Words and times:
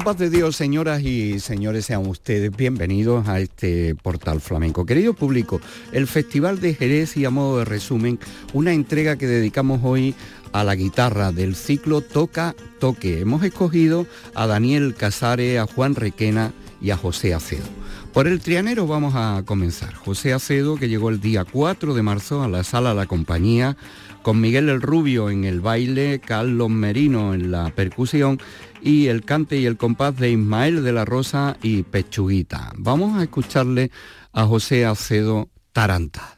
La 0.00 0.04
paz 0.04 0.16
de 0.16 0.30
Dios, 0.30 0.56
señoras 0.56 1.02
y 1.02 1.40
señores, 1.40 1.84
sean 1.84 2.06
ustedes 2.06 2.56
bienvenidos 2.56 3.28
a 3.28 3.38
este 3.38 3.94
portal 3.94 4.40
flamenco. 4.40 4.86
Querido 4.86 5.12
público, 5.12 5.60
el 5.92 6.06
Festival 6.06 6.58
de 6.58 6.72
Jerez 6.72 7.18
y 7.18 7.26
a 7.26 7.30
modo 7.30 7.58
de 7.58 7.66
resumen, 7.66 8.18
una 8.54 8.72
entrega 8.72 9.16
que 9.16 9.26
dedicamos 9.26 9.80
hoy 9.84 10.14
a 10.52 10.64
la 10.64 10.74
guitarra 10.74 11.32
del 11.32 11.54
ciclo 11.54 12.00
Toca 12.00 12.56
Toque. 12.78 13.20
Hemos 13.20 13.44
escogido 13.44 14.06
a 14.34 14.46
Daniel 14.46 14.94
Casare, 14.96 15.58
a 15.58 15.66
Juan 15.66 15.94
Requena 15.94 16.54
y 16.80 16.92
a 16.92 16.96
José 16.96 17.34
Acedo. 17.34 17.66
Por 18.14 18.26
el 18.26 18.40
trianero 18.40 18.86
vamos 18.86 19.12
a 19.14 19.42
comenzar. 19.44 19.92
José 19.92 20.32
Acedo, 20.32 20.76
que 20.76 20.88
llegó 20.88 21.10
el 21.10 21.20
día 21.20 21.44
4 21.44 21.92
de 21.92 22.02
marzo 22.02 22.42
a 22.42 22.48
la 22.48 22.64
sala 22.64 22.94
La 22.94 23.04
Compañía, 23.04 23.76
con 24.22 24.40
Miguel 24.40 24.68
el 24.68 24.82
Rubio 24.82 25.30
en 25.30 25.44
el 25.44 25.60
baile, 25.60 26.20
Carlos 26.20 26.70
Merino 26.70 27.34
en 27.34 27.50
la 27.50 27.70
percusión 27.70 28.38
y 28.82 29.06
el 29.06 29.24
cante 29.24 29.58
y 29.58 29.66
el 29.66 29.76
compás 29.76 30.16
de 30.16 30.30
Ismael 30.30 30.82
de 30.82 30.92
la 30.92 31.04
Rosa 31.04 31.56
y 31.62 31.82
Pechuguita. 31.82 32.72
Vamos 32.76 33.18
a 33.18 33.22
escucharle 33.22 33.90
a 34.32 34.44
José 34.44 34.86
Acedo 34.86 35.48
Taranta. 35.72 36.36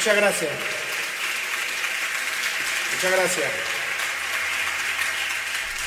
Muchas 0.00 0.16
gracias. 0.16 0.50
Muchas 2.94 3.12
gracias. 3.12 3.50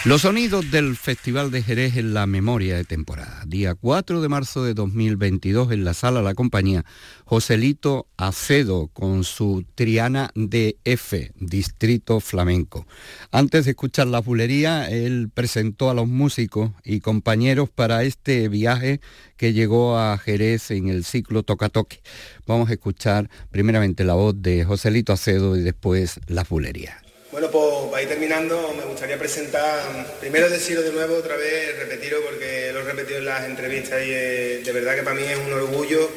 Los 0.05 0.22
sonidos 0.22 0.70
del 0.70 0.96
Festival 0.96 1.50
de 1.50 1.63
Jerez 1.63 1.98
en 1.98 2.13
la 2.13 2.27
memoria 2.27 2.75
de 2.75 2.84
temporada. 2.84 3.23
Día 3.53 3.75
4 3.75 4.19
de 4.19 4.29
marzo 4.29 4.63
de 4.63 4.74
2022 4.74 5.72
en 5.74 5.83
la 5.83 5.93
sala 5.93 6.24
La 6.24 6.33
Compañía, 6.33 6.86
Joselito 7.24 8.07
Acedo 8.17 8.88
con 8.88 9.24
su 9.24 9.63
Triana 9.75 10.31
DF, 10.33 11.13
Distrito 11.39 12.19
Flamenco. 12.19 12.88
Antes 13.31 13.65
de 13.65 13.72
escuchar 13.72 14.07
la 14.07 14.22
bulería, 14.22 14.89
él 14.89 15.29
presentó 15.31 15.91
a 15.91 15.93
los 15.93 16.07
músicos 16.07 16.72
y 16.83 17.00
compañeros 17.00 17.69
para 17.69 18.01
este 18.01 18.50
viaje 18.50 19.01
que 19.38 19.53
llegó 19.53 20.00
a 20.00 20.17
Jerez 20.17 20.72
en 20.72 20.88
el 20.88 21.03
ciclo 21.03 21.43
Toca 21.43 21.69
Toque. 21.69 22.01
Vamos 22.48 22.72
a 22.72 22.74
escuchar 22.74 23.29
primeramente 23.51 24.03
la 24.03 24.15
voz 24.15 24.33
de 24.41 24.65
Joselito 24.65 25.13
Acedo 25.13 25.55
y 25.55 25.62
después 25.62 26.19
la 26.25 26.43
bulería. 26.43 27.02
Bueno, 27.33 27.49
pues 27.49 27.89
para 27.89 28.03
ir 28.03 28.09
terminando, 28.09 28.75
me 28.77 28.83
gustaría 28.83 29.17
presentar, 29.17 29.81
primero 30.19 30.47
decirlo 30.51 30.83
de 30.83 30.91
nuevo, 30.91 31.15
otra 31.15 31.35
vez, 31.35 31.75
repetirlo 31.79 32.21
porque 32.21 32.69
lo 32.71 32.81
he 32.81 32.83
repetido 32.83 33.17
en 33.17 33.25
las 33.25 33.45
entrevistas 33.45 34.03
y 34.05 34.11
eh, 34.11 34.61
de 34.63 34.71
verdad 34.71 34.93
que 34.93 35.01
para 35.01 35.15
mí 35.15 35.23
es 35.23 35.39
un 35.39 35.51
orgullo 35.51 36.11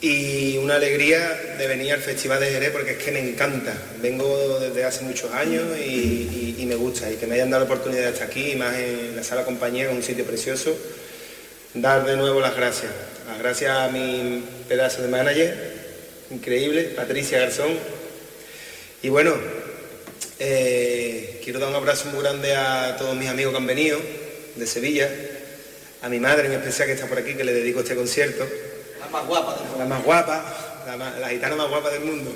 y 0.00 0.58
una 0.58 0.76
alegría 0.76 1.56
de 1.58 1.66
venir 1.66 1.92
al 1.92 1.98
Festival 1.98 2.38
de 2.38 2.52
Jerez 2.52 2.70
porque 2.70 2.92
es 2.92 2.98
que 2.98 3.10
me 3.10 3.18
encanta. 3.18 3.76
Vengo 4.00 4.60
desde 4.60 4.84
hace 4.84 5.02
muchos 5.02 5.32
años 5.32 5.64
y, 5.76 6.64
me 6.68 6.76
gusta 6.76 7.10
y 7.10 7.16
que 7.16 7.26
me 7.26 7.34
hayan 7.34 7.50
dado 7.50 7.64
la 7.64 7.72
oportunidad 7.72 8.04
de 8.04 8.10
estar 8.10 8.28
aquí, 8.28 8.54
más 8.54 8.76
en 8.76 9.16
la 9.16 9.24
sala 9.24 9.44
compañía, 9.44 9.90
un 9.90 10.04
sitio 10.04 10.24
precioso. 10.24 10.72
Dar 11.74 12.06
de 12.06 12.16
nuevo 12.16 12.40
las 12.40 12.54
gracias. 12.54 12.92
Las 13.26 13.40
gracias 13.40 13.76
a 13.76 13.88
mi 13.88 14.44
pedazo 14.68 15.02
de 15.02 15.08
manager, 15.08 15.72
increíble, 16.30 16.92
Patricia 16.94 17.40
Garzón. 17.40 17.76
Y 19.02 19.08
bueno, 19.08 19.34
eh, 20.38 21.40
quiero 21.42 21.58
dar 21.58 21.70
un 21.70 21.76
abrazo 21.76 22.08
muy 22.10 22.22
grande 22.22 22.54
a 22.54 22.96
todos 22.98 23.16
mis 23.16 23.28
amigos 23.28 23.52
que 23.52 23.58
han 23.58 23.66
venido 23.66 23.98
de 24.54 24.66
Sevilla, 24.66 25.10
a 26.02 26.08
mi 26.08 26.20
madre 26.20 26.46
en 26.46 26.52
especial 26.52 26.88
que 26.88 26.94
está 26.94 27.06
por 27.06 27.18
aquí, 27.18 27.34
que 27.34 27.44
le 27.44 27.52
dedico 27.52 27.80
este 27.80 27.94
concierto. 27.94 28.46
La 29.00 29.06
más 29.08 29.26
guapa 29.26 29.54
del 29.54 29.62
mundo. 29.64 29.78
La 29.78 29.84
más 29.86 30.04
guapa, 30.04 31.14
la, 31.20 31.28
gitana 31.28 31.56
más 31.56 31.68
guapa 31.68 31.90
del 31.90 32.02
mundo. 32.02 32.30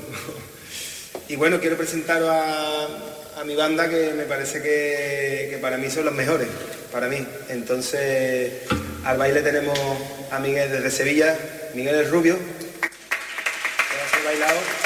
y 1.28 1.36
bueno, 1.36 1.60
quiero 1.60 1.76
presentaros 1.76 2.30
a, 2.30 3.44
mi 3.44 3.54
banda 3.54 3.88
que 3.88 4.12
me 4.14 4.24
parece 4.24 4.62
que, 4.62 5.58
para 5.62 5.78
mí 5.78 5.90
son 5.90 6.04
los 6.04 6.14
mejores, 6.14 6.48
para 6.92 7.08
mí. 7.08 7.26
Entonces, 7.48 8.52
al 9.04 9.16
baile 9.16 9.40
tenemos 9.40 9.78
a 10.30 10.38
Miguel 10.38 10.70
desde 10.70 10.90
Sevilla, 10.90 11.38
Miguel 11.74 11.94
el 11.96 12.10
Rubio, 12.10 12.36
que 12.36 13.96
va 13.96 14.04
a 14.04 14.10
ser 14.10 14.24
bailado. 14.24 14.79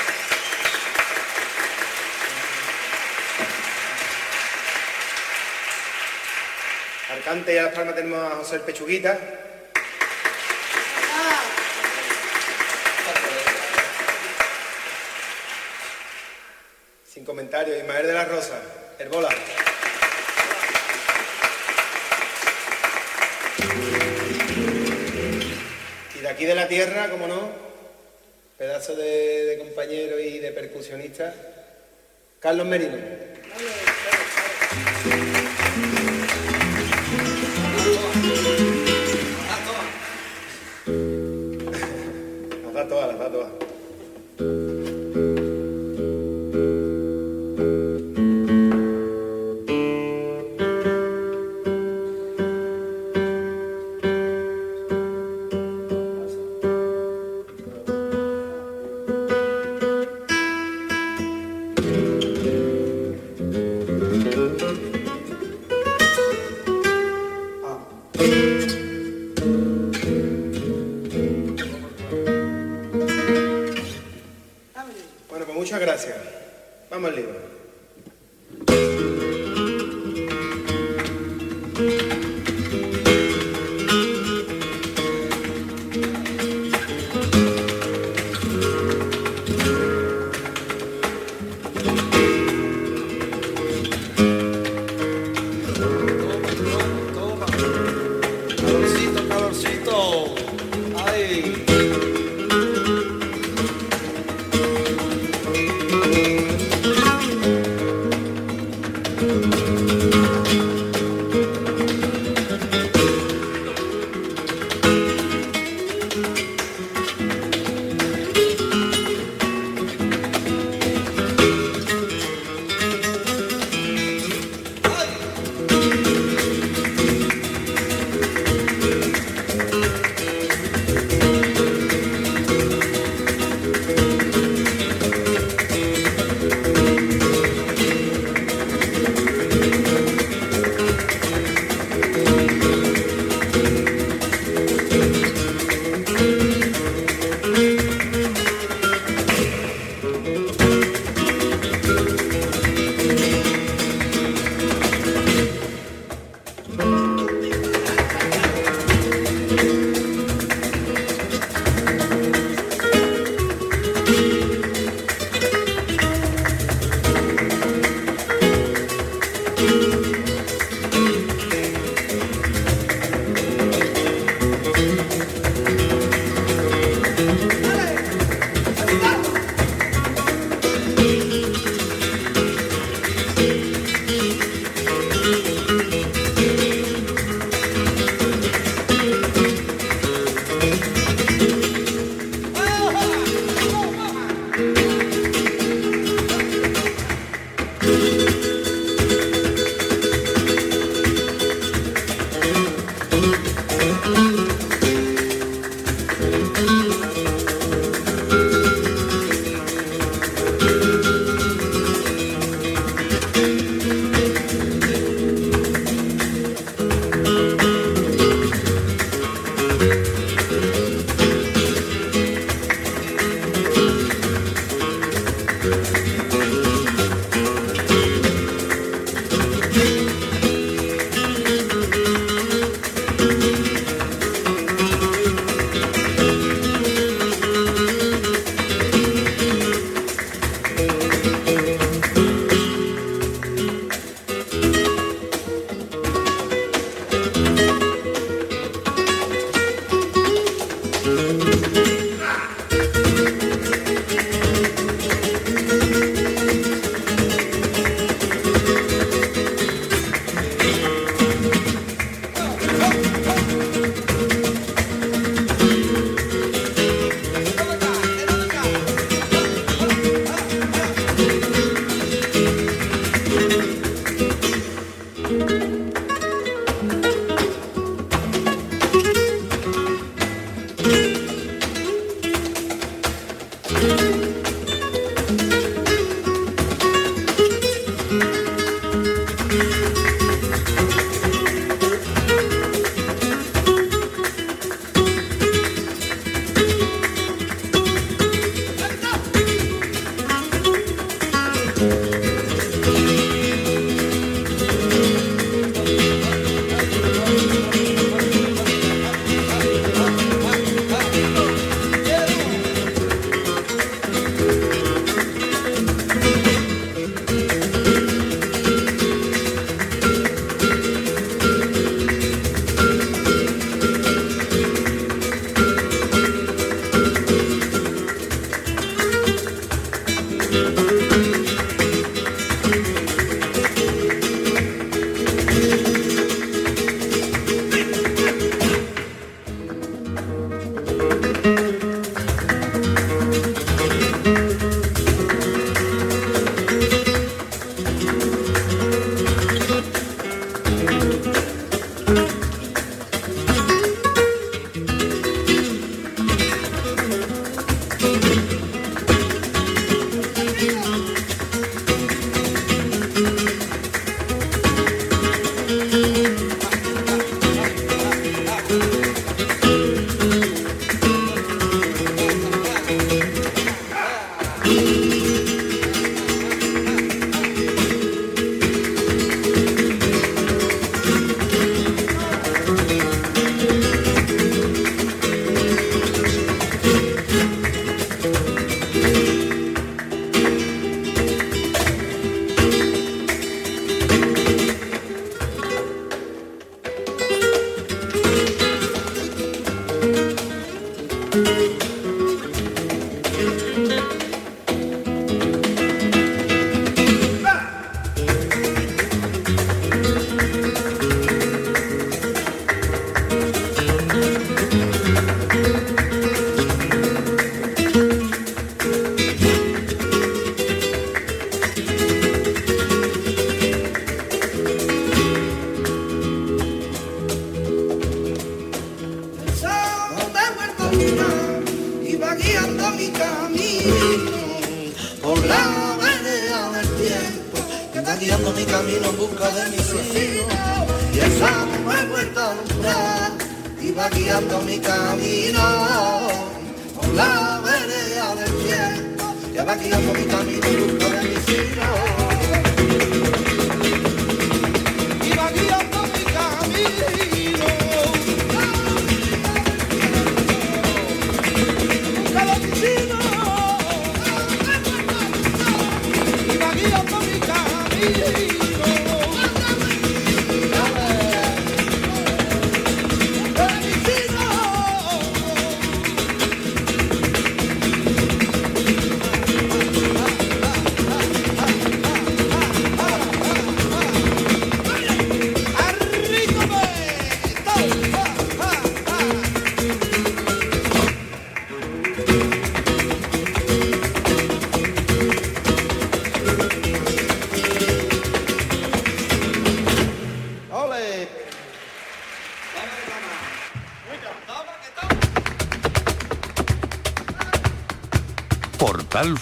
Arcante 7.26 7.54
y 7.54 7.56
a 7.56 7.62
Las 7.62 7.74
Palmas 7.74 7.94
tenemos 7.94 8.18
a 8.18 8.36
José 8.36 8.56
el 8.56 8.60
Pechuguita. 8.60 9.18
Sin 17.10 17.24
comentarios, 17.24 17.78
Ismael 17.78 18.06
de 18.06 18.12
la 18.12 18.26
Rosa, 18.26 18.60
Herbola. 18.98 19.30
Y 26.14 26.18
de 26.18 26.28
aquí 26.28 26.44
de 26.44 26.54
la 26.54 26.68
tierra, 26.68 27.08
como 27.08 27.26
no, 27.26 27.48
pedazo 28.58 28.94
de 28.96 29.56
compañero 29.60 30.20
y 30.20 30.40
de 30.40 30.52
percusionista, 30.52 31.34
Carlos 32.38 32.66
Merino. 32.66 32.98
Va 43.32 43.73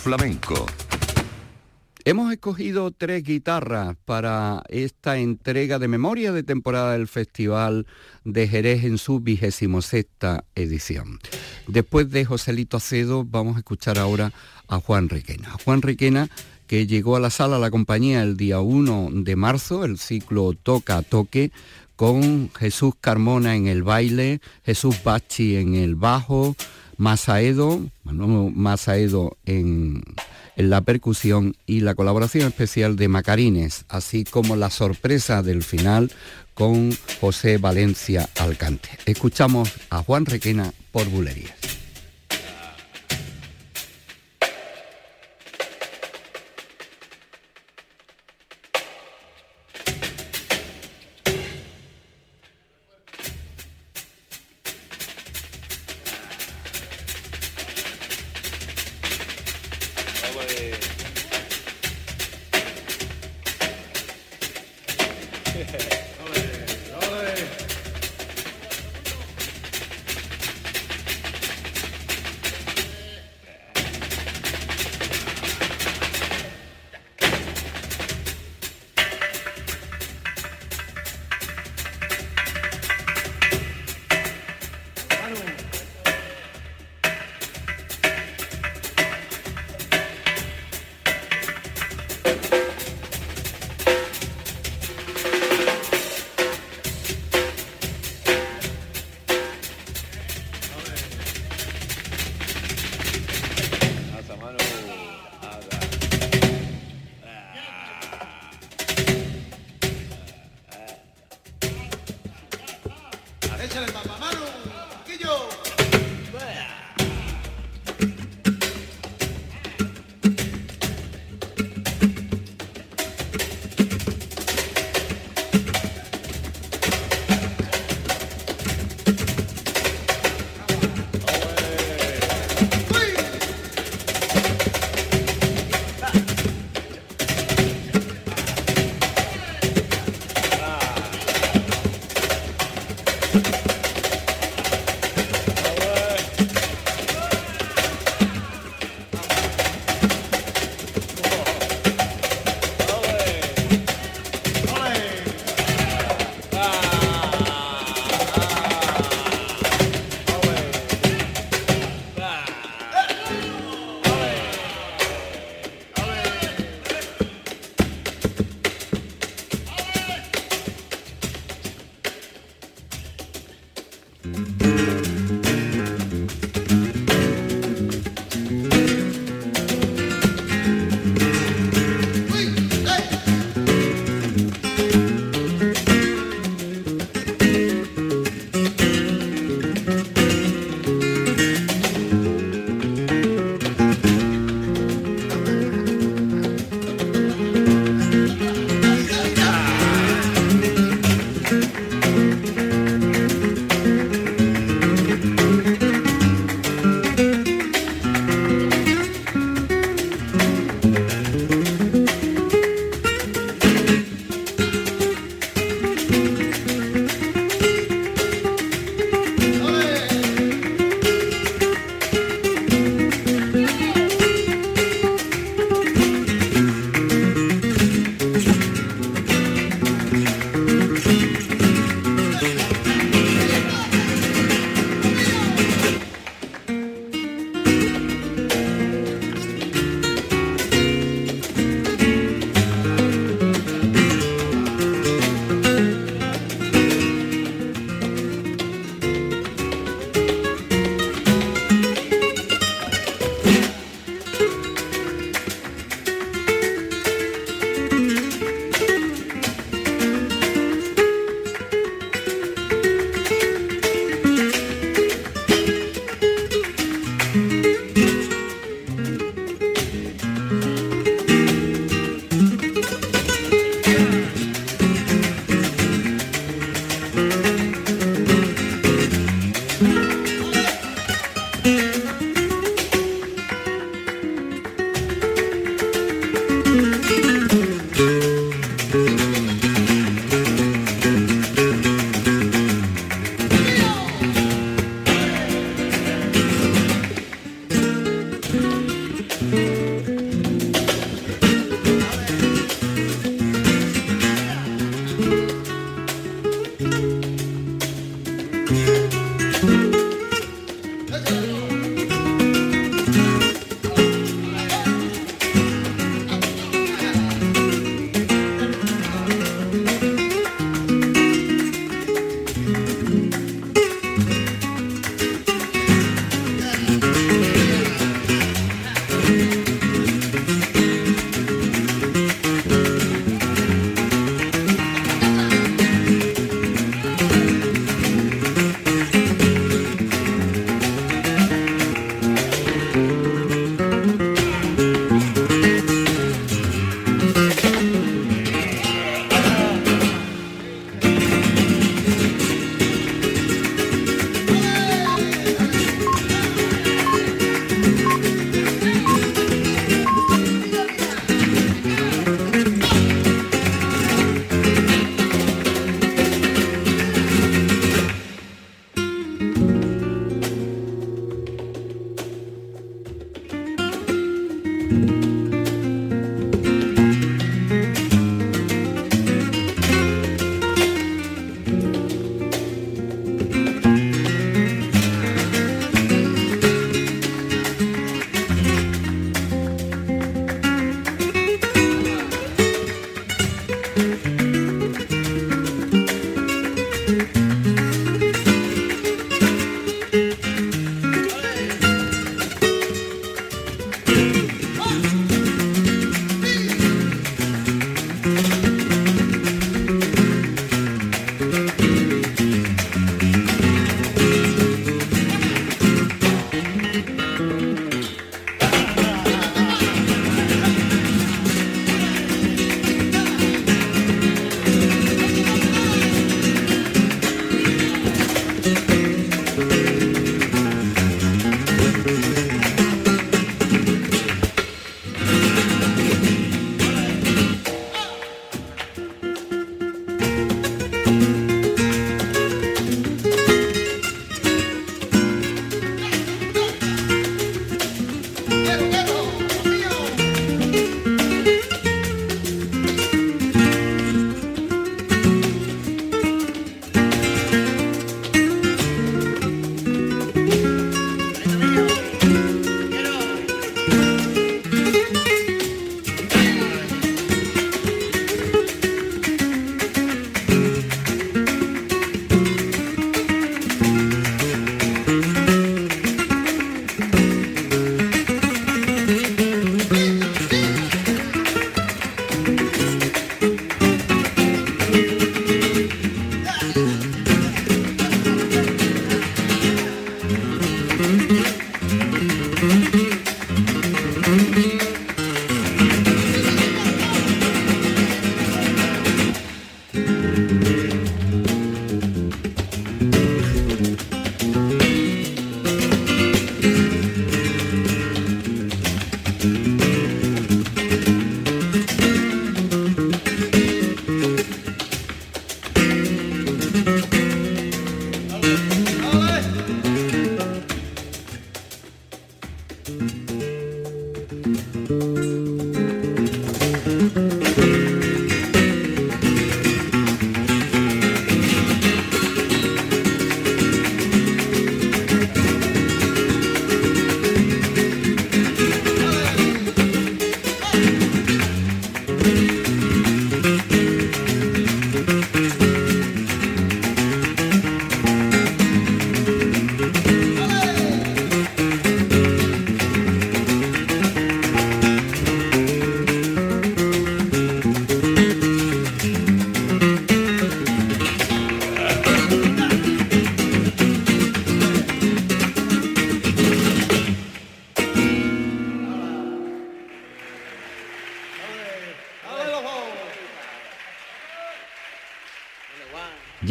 Flamenco. 0.03 0.67
Hemos 2.05 2.33
escogido 2.33 2.91
tres 2.91 3.23
guitarras 3.23 3.95
para 4.05 4.65
esta 4.69 5.19
entrega 5.19 5.79
de 5.79 5.87
memoria 5.87 6.33
de 6.33 6.43
temporada 6.43 6.95
del 6.95 7.07
Festival 7.07 7.87
de 8.25 8.49
Jerez 8.49 8.83
en 8.83 8.99
su 8.99 9.21
vigésimo 9.21 9.81
sexta 9.81 10.43
edición. 10.57 11.21
Después 11.69 12.11
de 12.11 12.25
Joselito 12.25 12.79
Acedo 12.79 13.25
vamos 13.25 13.55
a 13.55 13.61
escuchar 13.61 14.01
ahora 14.01 14.33
a 14.67 14.81
Juan 14.81 15.09
Requena. 15.09 15.51
Juan 15.65 15.83
Requena 15.83 16.29
que 16.67 16.89
llegó 16.89 17.15
a 17.15 17.21
la 17.21 17.31
sala 17.31 17.61
la 17.61 17.71
compañía 17.71 18.25
el 18.25 18.37
día 18.37 18.59
1 18.59 19.11
de 19.13 19.37
marzo, 19.37 19.85
el 19.85 19.99
ciclo 19.99 20.53
Toca 20.55 20.97
a 20.97 21.03
Toque, 21.03 21.53
con 21.95 22.51
Jesús 22.55 22.95
Carmona 23.01 23.55
en 23.55 23.69
el 23.69 23.85
baile, 23.85 24.41
Jesús 24.65 24.97
Bachi 25.05 25.55
en 25.57 25.77
el 25.77 25.95
bajo, 25.95 26.57
Masaedo, 27.03 27.81
Manuel 28.05 28.53
Masaedo 28.55 29.37
en, 29.45 30.05
en 30.55 30.71
la 30.71 30.83
percusión 30.83 31.57
y 31.67 31.81
la 31.81 31.97
colaboración 31.97 32.47
especial 32.47 32.95
de 32.95 33.09
Macarines, 33.09 33.87
así 33.89 34.23
como 34.23 34.55
la 34.55 34.71
sorpresa 34.71 35.43
del 35.43 35.65
final 35.65 36.13
con 36.55 36.97
José 37.21 37.59
Valencia 37.59 38.31
Alcante. 38.39 38.91
Escuchamos 39.05 39.73
a 39.91 40.05
Juan 40.05 40.27
Requena 40.27 40.73
por 40.93 41.09
Bulerías. 41.09 41.82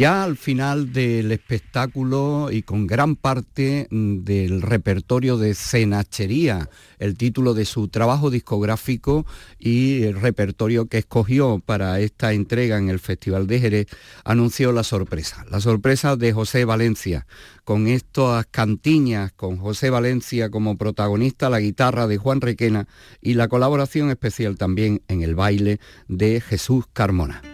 Ya 0.02 0.24
al 0.24 0.36
final 0.36 0.92
del 0.92 1.30
espectáculo 1.30 2.48
y 2.50 2.62
con 2.62 2.88
gran 2.88 3.14
parte 3.14 3.86
mm, 3.88 4.24
del 4.24 4.60
repertorio 4.60 5.38
de 5.38 5.54
Cenachería, 5.54 6.68
el 6.98 7.16
título 7.16 7.54
de 7.54 7.64
su 7.64 7.86
trabajo 7.86 8.28
discográfico 8.28 9.24
y 9.60 10.02
el 10.02 10.20
repertorio 10.20 10.86
que 10.86 10.98
escogió 10.98 11.62
para 11.64 12.00
esta 12.00 12.32
entrega 12.32 12.78
en 12.78 12.88
el 12.88 12.98
Festival 12.98 13.46
de 13.46 13.60
Jerez, 13.60 13.86
anunció 14.24 14.72
la 14.72 14.82
sorpresa. 14.82 15.46
La 15.52 15.60
sorpresa 15.60 16.16
de 16.16 16.32
José 16.32 16.64
Valencia, 16.64 17.28
con 17.62 17.86
estas 17.86 18.46
cantiñas, 18.46 19.30
con 19.30 19.56
José 19.56 19.90
Valencia 19.90 20.50
como 20.50 20.76
protagonista, 20.76 21.48
la 21.48 21.60
guitarra 21.60 22.08
de 22.08 22.18
Juan 22.18 22.40
Requena 22.40 22.88
y 23.20 23.34
la 23.34 23.46
colaboración 23.46 24.10
especial 24.10 24.58
también 24.58 25.00
en 25.06 25.22
el 25.22 25.36
baile 25.36 25.78
de 26.08 26.40
Jesús 26.40 26.86
Carmona. 26.92 27.51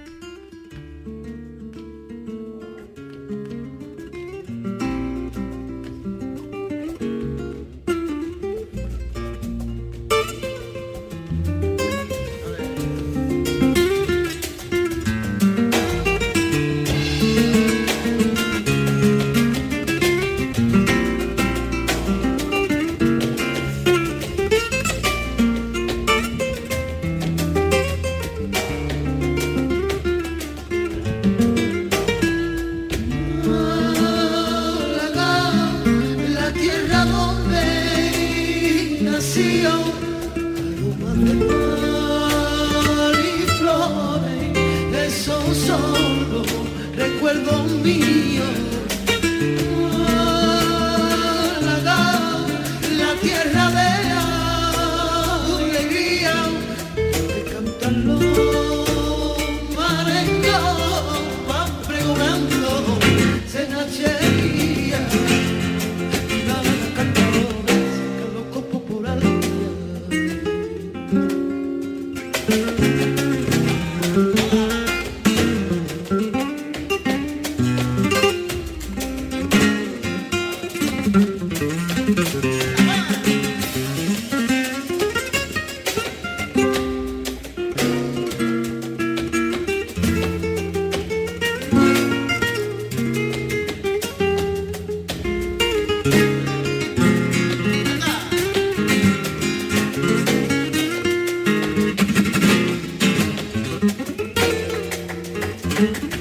Mm-hmm. 105.78 106.08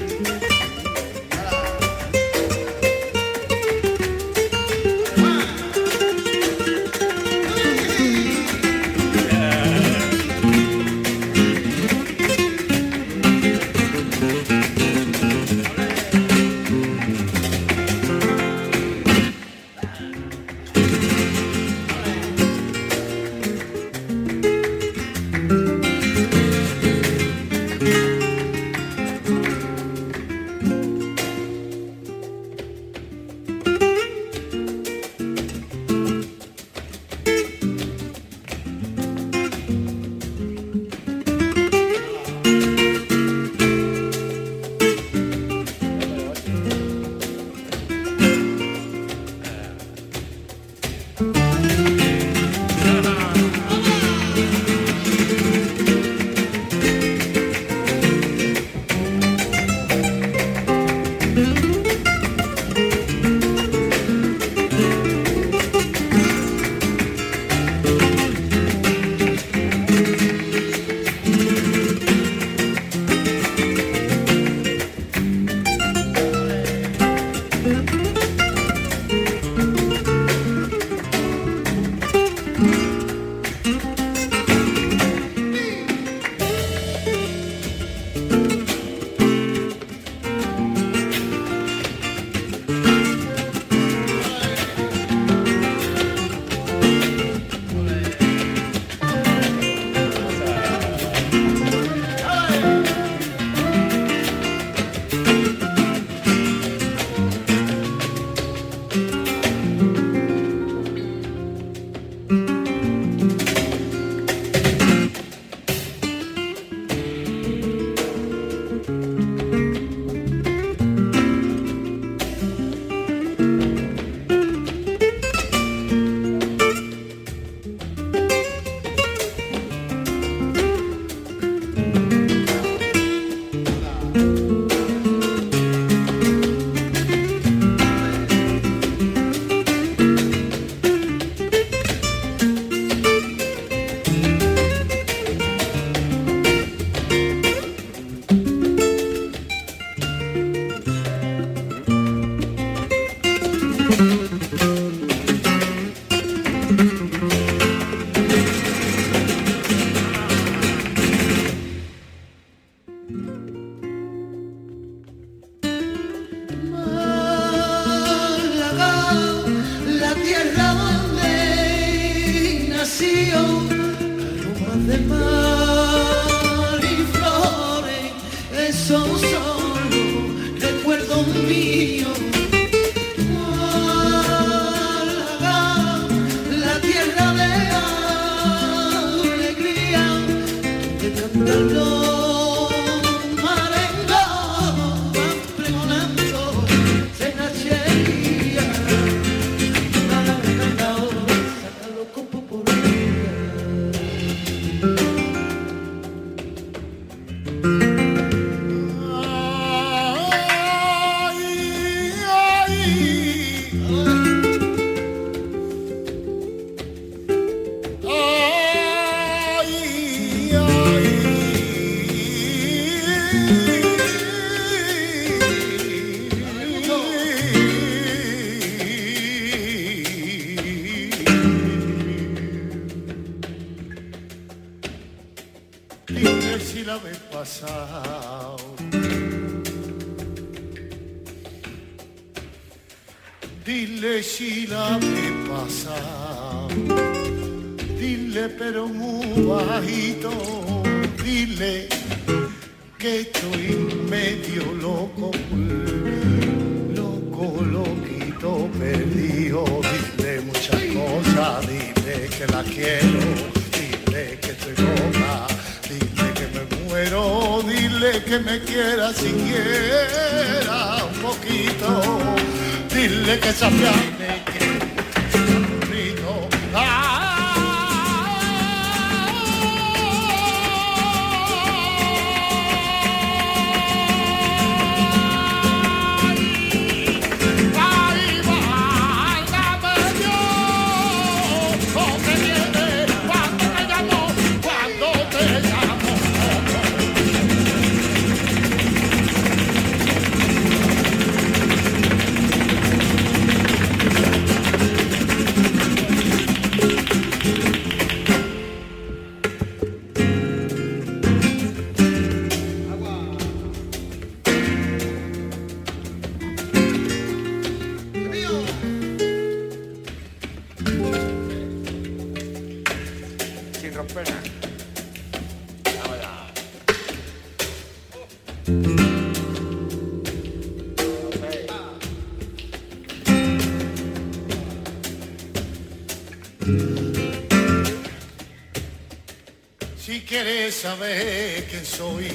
saber 340.72 341.66
quién 341.70 341.86
soy. 341.86 342.28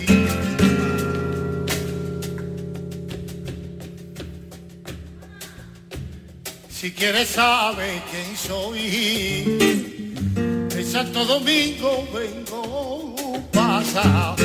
Si 6.70 6.92
quieres 6.92 7.30
saber 7.30 8.02
quién 8.10 8.36
soy, 8.36 9.58
de 10.70 10.84
Santo 10.84 11.24
Domingo 11.26 12.08
vengo 12.12 13.16
pasa, 13.52 14.36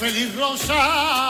feliz 0.00 0.34
rosa. 0.34 1.29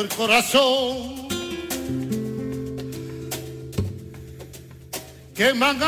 El 0.00 0.08
corazón. 0.10 1.28
Que 5.34 5.54
me 5.54 5.66
han 5.66 5.78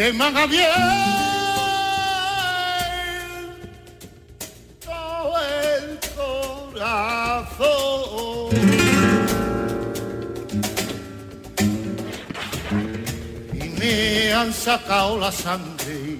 que 0.00 0.14
me 0.14 0.24
han 0.24 0.34
abierto 0.34 0.70
el 5.58 5.98
corazón. 6.16 7.60
Y 13.52 13.68
me 13.78 14.32
han 14.32 14.54
sacado 14.54 15.18
la 15.18 15.30
sangre. 15.30 16.16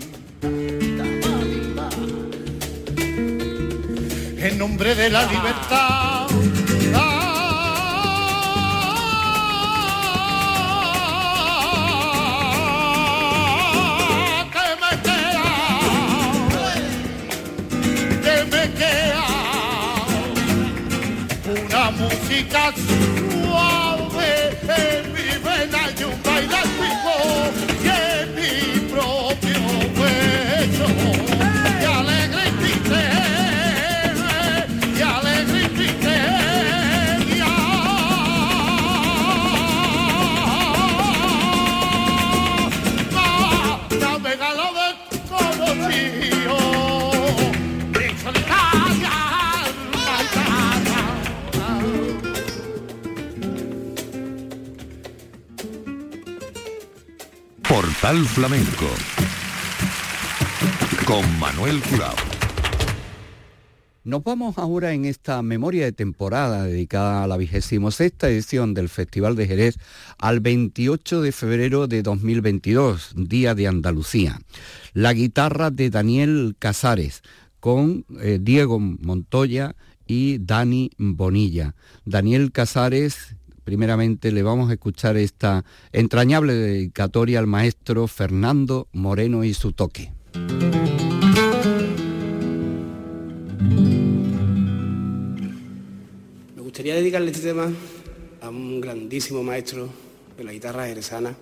En 4.46 4.58
nombre 4.58 4.94
de 4.94 5.08
la 5.08 5.24
libertad. 5.24 6.09
Música 21.92 23.19
Portal 58.00 58.24
Flamenco 58.24 58.86
con 61.04 61.38
Manuel 61.38 61.82
Curao. 61.82 62.14
Nos 64.04 64.24
vamos 64.24 64.56
ahora 64.56 64.94
en 64.94 65.04
esta 65.04 65.42
memoria 65.42 65.84
de 65.84 65.92
temporada 65.92 66.64
dedicada 66.64 67.22
a 67.22 67.26
la 67.26 67.36
vigésimo 67.36 67.90
sexta 67.90 68.30
edición 68.30 68.72
del 68.72 68.88
Festival 68.88 69.36
de 69.36 69.46
Jerez 69.46 69.76
al 70.16 70.40
28 70.40 71.20
de 71.20 71.32
febrero 71.32 71.88
de 71.88 72.02
2022, 72.02 73.12
Día 73.16 73.54
de 73.54 73.68
Andalucía. 73.68 74.40
La 74.94 75.12
guitarra 75.12 75.70
de 75.70 75.90
Daniel 75.90 76.56
Casares 76.58 77.22
con 77.60 78.06
eh, 78.18 78.38
Diego 78.40 78.78
Montoya 78.80 79.76
y 80.06 80.38
Dani 80.38 80.90
Bonilla. 80.96 81.74
Daniel 82.06 82.50
Casares, 82.50 83.36
primeramente 83.70 84.32
le 84.32 84.42
vamos 84.42 84.68
a 84.68 84.72
escuchar 84.72 85.16
esta 85.16 85.64
entrañable 85.92 86.54
dedicatoria 86.54 87.38
al 87.38 87.46
maestro 87.46 88.08
Fernando 88.08 88.88
Moreno 88.92 89.44
y 89.44 89.54
su 89.54 89.70
toque. 89.70 90.10
Me 96.56 96.62
gustaría 96.62 96.96
dedicarle 96.96 97.30
este 97.30 97.46
tema 97.46 97.70
a 98.40 98.48
un 98.48 98.80
grandísimo 98.80 99.44
maestro 99.44 99.88
de 100.36 100.42
la 100.42 100.52
guitarra 100.52 100.88
jerezana 100.88 101.36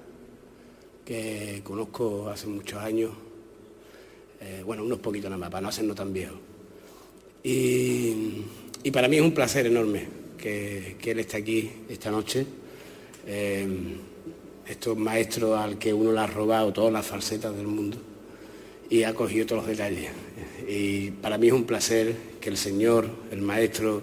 que 1.07 1.63
conozco 1.65 2.29
hace 2.29 2.47
muchos 2.47 2.79
años, 2.79 3.13
eh, 4.43 4.63
bueno, 4.67 4.85
unos 4.85 4.99
poquitos 4.99 5.31
nada 5.31 5.41
más, 5.41 5.49
para 5.49 5.63
no 5.63 5.69
hacernos 5.69 5.97
tan 5.97 6.13
viejos. 6.13 6.37
Y, 7.43 8.45
y 8.83 8.91
para 8.91 9.09
mí 9.09 9.17
es 9.17 9.23
un 9.23 9.33
placer 9.33 9.65
enorme 9.65 10.18
que, 10.39 10.97
él 11.05 11.19
esté 11.19 11.37
aquí 11.37 11.71
esta 11.89 12.11
noche. 12.11 12.47
Eh, 13.27 13.67
estos 14.67 14.97
maestros 14.97 15.59
al 15.59 15.79
que 15.79 15.93
uno 15.93 16.13
le 16.13 16.21
ha 16.21 16.27
robado 16.27 16.73
todas 16.73 16.93
las 16.93 17.07
falsetas 17.07 17.57
del 17.57 17.67
mundo 17.67 17.97
y 18.91 19.03
ha 19.03 19.15
cogido 19.15 19.47
todos 19.47 19.67
los 19.67 19.77
detalles. 19.77 20.11
Y 20.69 21.11
para 21.11 21.39
mí 21.39 21.49
es 21.49 21.53
un 21.53 21.65
placer 21.65 22.15
que 22.41 22.51
el 22.51 22.57
señor, 22.57 23.09
el 23.31 23.41
maestro 23.41 24.03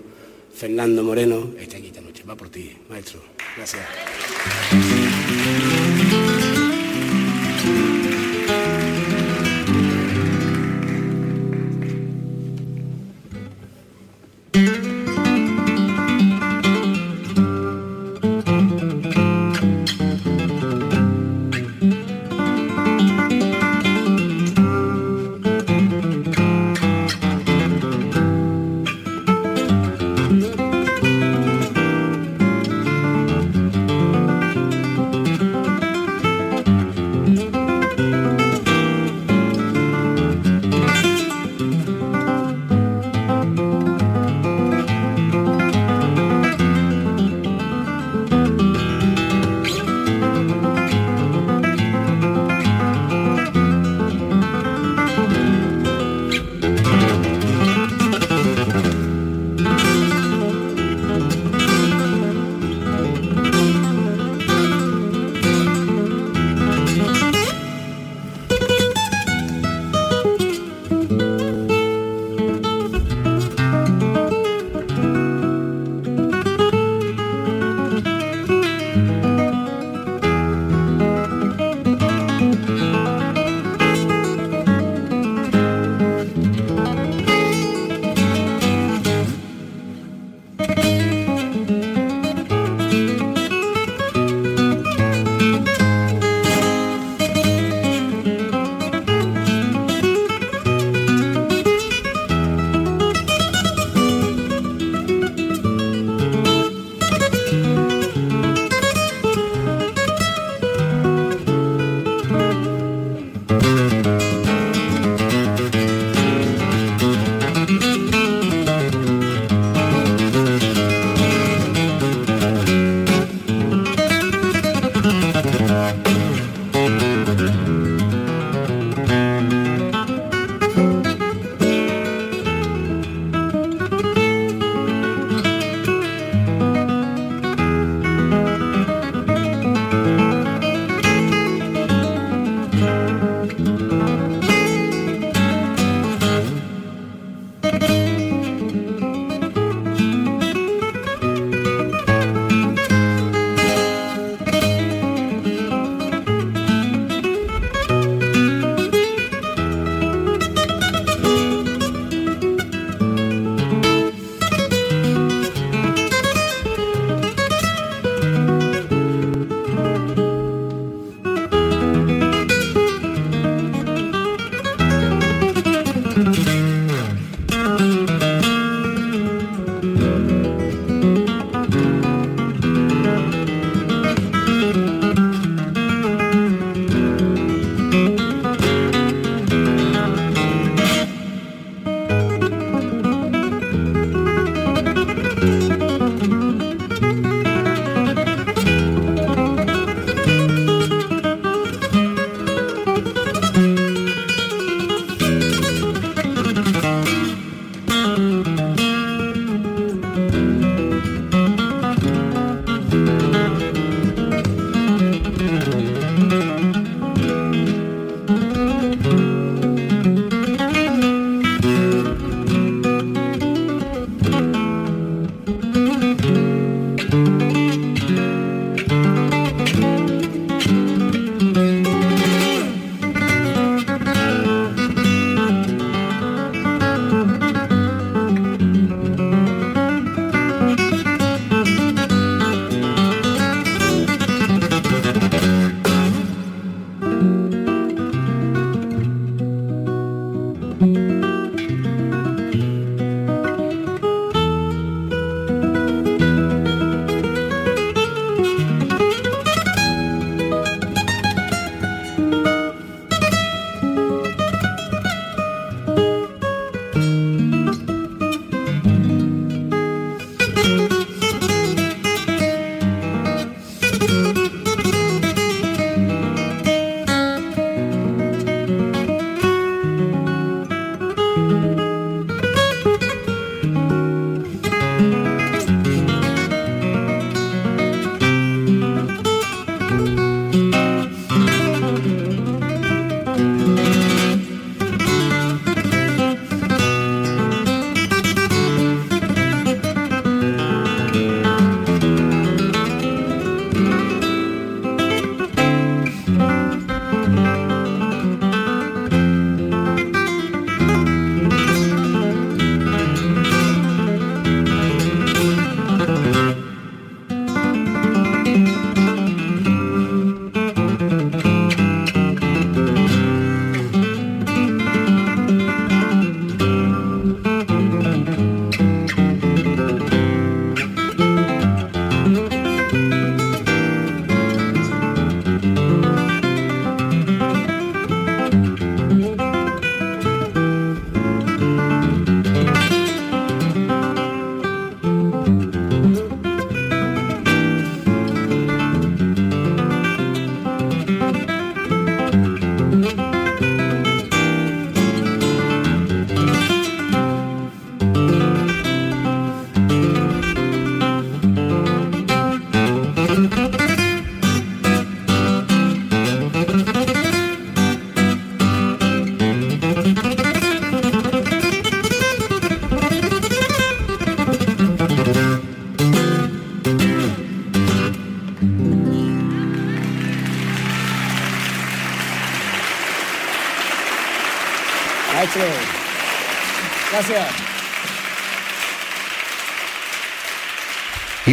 Fernando 0.54 1.04
Moreno, 1.04 1.54
esté 1.60 1.78
aquí 1.78 1.88
esta 1.88 2.02
noche. 2.02 2.24
Va 2.28 2.36
por 2.36 2.50
ti, 2.50 2.76
maestro. 2.90 3.22
Gracias. 3.56 3.84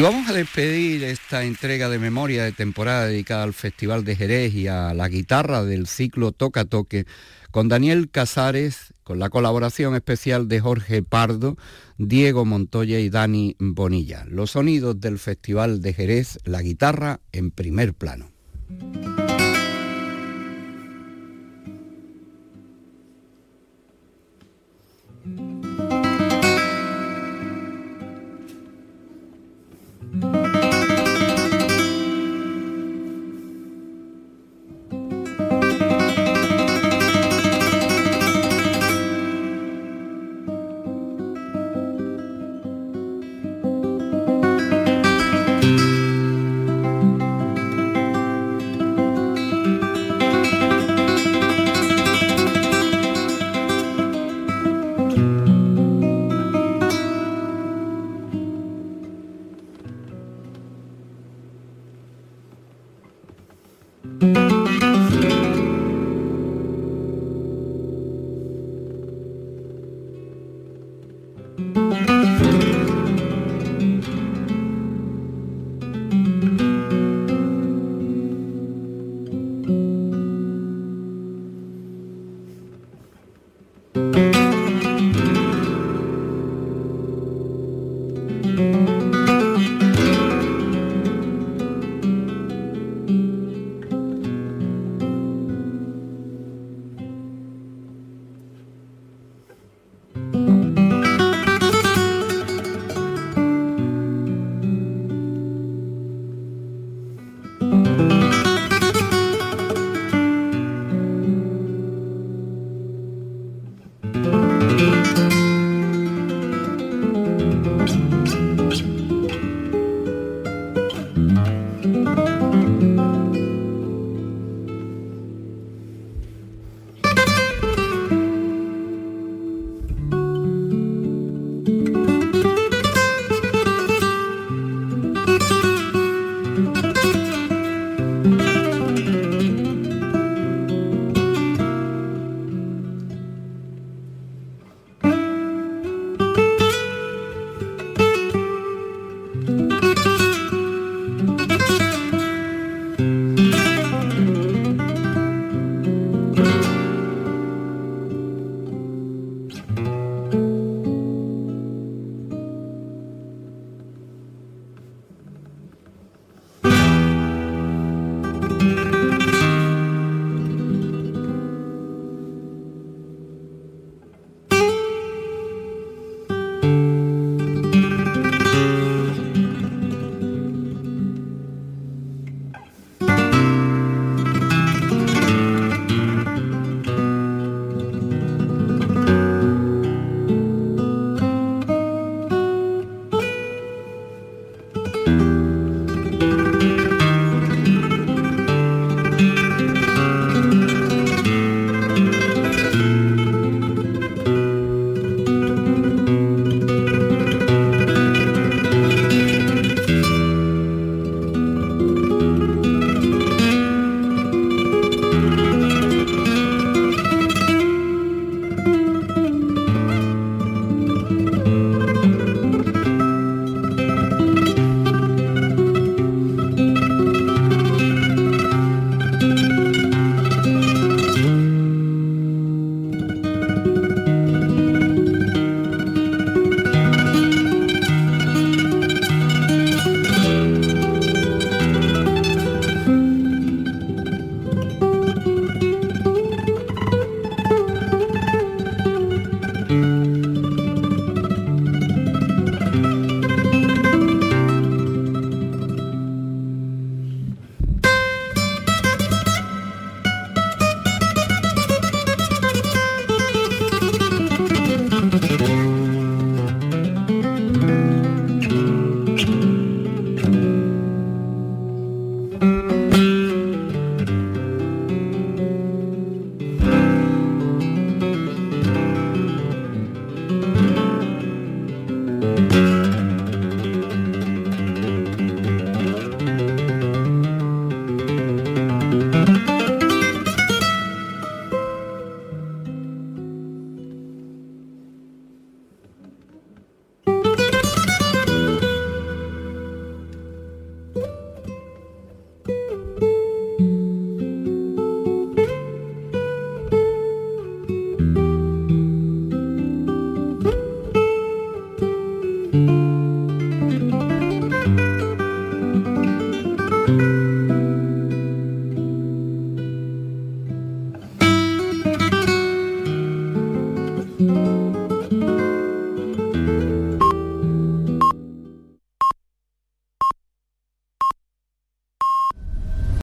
Vamos 0.03 0.29
a 0.29 0.33
despedir 0.33 1.05
esta 1.05 1.45
entrega 1.45 1.89
de 1.89 2.01
memoria 2.01 2.43
de 2.43 2.51
temporada 2.51 3.07
dedicada 3.07 3.45
al 3.45 3.55
Festival 3.55 4.05
de 4.05 4.17
Jerez 4.17 4.53
y 4.53 4.67
a 4.67 4.95
la 4.95 5.09
guitarra 5.09 5.63
del 5.63 5.87
ciclo 5.87 6.33
Toca 6.33 6.65
Toque 6.65 7.07
con 7.53 7.69
Daniel 7.69 8.11
Casares, 8.11 8.95
con 9.05 9.21
la 9.21 9.31
colaboración 9.31 9.95
especial 9.95 10.49
de 10.49 10.59
Jorge 10.59 11.05
Pardo, 11.05 11.57
Diego 11.99 12.45
Montoya 12.45 12.99
y 12.99 13.11
Dani 13.11 13.55
Bonilla. 13.61 14.25
Los 14.29 14.53
sonidos 14.53 15.01
del 15.01 15.21
Festival 15.21 15.81
de 15.81 15.93
Jerez, 15.95 16.41
la 16.45 16.63
guitarra 16.63 17.21
en 17.31 17.53
primer 17.53 17.95
plano. 17.95 18.33